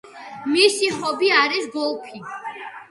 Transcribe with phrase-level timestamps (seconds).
[0.53, 2.25] მის ჰობი არის გოლფი.